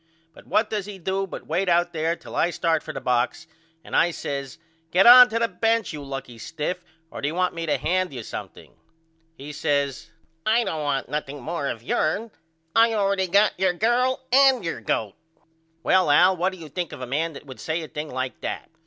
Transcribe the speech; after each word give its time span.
But 0.33 0.47
what 0.47 0.67
does 0.71 0.87
he 0.87 0.97
do 0.97 1.27
but 1.27 1.45
wait 1.45 1.69
out 1.69 1.93
there 1.93 2.15
till 2.15 2.35
I 2.35 2.49
start 2.49 2.81
for 2.81 2.91
the 2.91 2.99
box 2.99 3.45
and 3.83 3.95
I 3.95 4.09
says 4.09 4.57
Get 4.89 5.05
on 5.05 5.29
to 5.29 5.37
the 5.37 5.47
bench 5.47 5.93
you 5.93 6.03
lucky 6.03 6.39
stiff 6.39 6.83
or 7.11 7.21
do 7.21 7.27
you 7.27 7.35
want 7.35 7.53
me 7.53 7.67
to 7.67 7.77
hand 7.77 8.11
you 8.11 8.23
something? 8.23 8.73
He 9.37 9.51
says 9.51 10.09
I 10.43 10.63
don't 10.63 10.81
want 10.81 11.07
nothing 11.07 11.39
more 11.43 11.67
of 11.67 11.83
yourn. 11.83 12.31
I 12.75 12.89
allready 12.95 13.27
got 13.31 13.53
your 13.59 13.73
girl 13.73 14.21
and 14.31 14.65
your 14.65 14.81
goat. 14.81 15.13
Well 15.83 16.09
Al 16.09 16.35
what 16.35 16.51
do 16.51 16.57
you 16.57 16.69
think 16.69 16.93
of 16.93 17.01
a 17.01 17.05
man 17.05 17.33
that 17.33 17.45
would 17.45 17.59
say 17.59 17.83
a 17.83 17.87
thing 17.87 18.09
like 18.09 18.41
that? 18.41 18.71